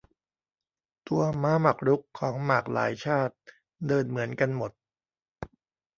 [1.07, 3.35] ตัวม้าหมากรุกของหมากหลายชาติ
[3.87, 4.71] เดินเหมือนกันหมด